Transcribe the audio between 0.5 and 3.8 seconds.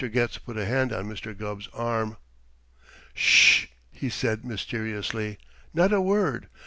a hand on Mr. Gubb's arm. "Sh h!"